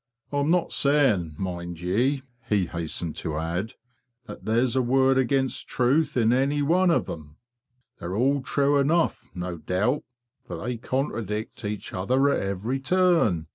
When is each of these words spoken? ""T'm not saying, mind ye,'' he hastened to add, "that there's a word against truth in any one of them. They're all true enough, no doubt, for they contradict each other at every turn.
""T'm 0.31 0.49
not 0.49 0.71
saying, 0.71 1.35
mind 1.37 1.79
ye,'' 1.79 2.23
he 2.49 2.65
hastened 2.65 3.15
to 3.17 3.37
add, 3.37 3.73
"that 4.25 4.45
there's 4.45 4.75
a 4.75 4.81
word 4.81 5.19
against 5.19 5.67
truth 5.67 6.17
in 6.17 6.33
any 6.33 6.63
one 6.63 6.89
of 6.89 7.05
them. 7.05 7.35
They're 7.99 8.15
all 8.17 8.41
true 8.41 8.79
enough, 8.79 9.29
no 9.35 9.59
doubt, 9.59 10.01
for 10.43 10.57
they 10.57 10.77
contradict 10.77 11.63
each 11.63 11.93
other 11.93 12.29
at 12.29 12.39
every 12.41 12.79
turn. 12.79 13.45